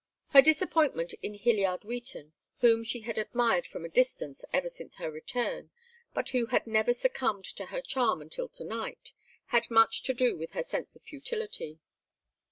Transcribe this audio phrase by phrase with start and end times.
[0.29, 5.11] Her disappointment in Hyliard Wheaton, whom she had admired from a distance ever since her
[5.11, 5.69] return,
[6.15, 9.13] but who had never succumbed to her charm until to night,
[9.53, 11.81] had much to do with her sense of futility.